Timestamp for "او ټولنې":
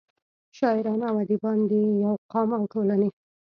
2.57-3.09